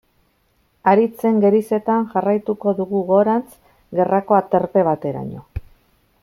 [0.91, 3.47] Haritzen gerizetan jarraituko dugu gorantz,
[4.01, 5.47] gerrako aterpe bateraino.